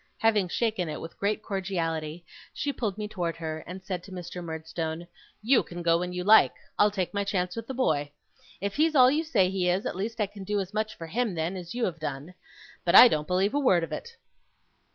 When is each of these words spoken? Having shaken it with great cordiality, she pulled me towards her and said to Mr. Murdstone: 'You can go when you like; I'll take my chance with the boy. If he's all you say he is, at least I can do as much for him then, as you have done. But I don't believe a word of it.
Having 0.17 0.47
shaken 0.47 0.89
it 0.89 0.99
with 0.99 1.19
great 1.19 1.43
cordiality, 1.43 2.25
she 2.55 2.73
pulled 2.73 2.97
me 2.97 3.07
towards 3.07 3.37
her 3.37 3.59
and 3.67 3.83
said 3.83 4.01
to 4.01 4.11
Mr. 4.11 4.43
Murdstone: 4.43 5.05
'You 5.43 5.61
can 5.61 5.83
go 5.83 5.99
when 5.99 6.11
you 6.11 6.23
like; 6.23 6.53
I'll 6.79 6.89
take 6.89 7.13
my 7.13 7.23
chance 7.23 7.55
with 7.55 7.67
the 7.67 7.75
boy. 7.75 8.11
If 8.59 8.77
he's 8.77 8.95
all 8.95 9.11
you 9.11 9.23
say 9.23 9.51
he 9.51 9.69
is, 9.69 9.85
at 9.85 9.95
least 9.95 10.19
I 10.19 10.25
can 10.25 10.43
do 10.43 10.59
as 10.59 10.73
much 10.73 10.95
for 10.97 11.05
him 11.05 11.35
then, 11.35 11.55
as 11.55 11.75
you 11.75 11.85
have 11.85 11.99
done. 11.99 12.33
But 12.83 12.95
I 12.95 13.09
don't 13.09 13.27
believe 13.27 13.53
a 13.53 13.59
word 13.59 13.83
of 13.83 13.91
it. 13.91 14.15